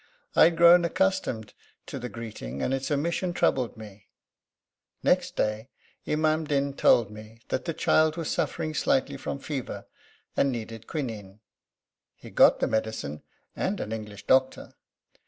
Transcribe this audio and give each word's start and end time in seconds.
I 0.35 0.45
had 0.45 0.57
grown 0.57 0.83
accustomed 0.83 1.53
to 1.85 1.99
the 1.99 2.09
greeting, 2.09 2.63
and 2.63 2.73
its 2.73 2.89
omission 2.89 3.33
troubled 3.33 3.77
me. 3.77 4.07
Next 5.03 5.35
day 5.35 5.69
Imam 6.07 6.45
Din 6.45 6.73
told 6.73 7.11
me 7.11 7.39
that 7.49 7.65
the 7.65 7.73
child 7.75 8.17
was 8.17 8.27
suffering 8.31 8.73
slightly 8.73 9.15
from 9.15 9.37
fever 9.37 9.85
and 10.35 10.51
needed 10.51 10.87
quinine. 10.87 11.39
He 12.15 12.31
got 12.31 12.59
the 12.61 12.65
medicine, 12.67 13.21
and 13.55 13.79
an 13.79 13.91
English 13.91 14.25
Doctor. 14.25 14.73